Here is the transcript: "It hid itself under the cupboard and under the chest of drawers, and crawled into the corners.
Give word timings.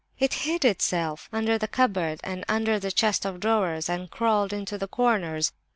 "It 0.17 0.33
hid 0.49 0.65
itself 0.65 1.29
under 1.31 1.59
the 1.59 1.67
cupboard 1.67 2.21
and 2.23 2.43
under 2.49 2.79
the 2.79 2.91
chest 2.91 3.23
of 3.23 3.39
drawers, 3.39 3.87
and 3.87 4.09
crawled 4.09 4.51
into 4.51 4.79
the 4.79 4.87
corners. 4.87 5.53